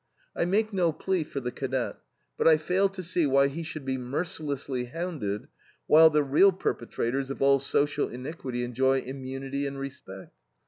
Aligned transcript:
I 0.35 0.45
make 0.45 0.73
no 0.73 0.91
plea 0.91 1.23
for 1.23 1.41
the 1.41 1.51
cadet, 1.51 1.95
but 2.35 2.47
I 2.47 2.57
fail 2.57 2.89
to 2.89 3.03
see 3.03 3.27
why 3.27 3.49
he 3.49 3.61
should 3.61 3.85
be 3.85 3.99
mercilessly 3.99 4.85
hounded, 4.85 5.47
while 5.85 6.09
the 6.09 6.23
real 6.23 6.51
perpetrators 6.51 7.29
of 7.29 7.39
all 7.39 7.59
social 7.59 8.07
iniquity 8.09 8.63
enjoy 8.63 9.01
immunity 9.01 9.67
and 9.67 9.77
respect. 9.77 10.31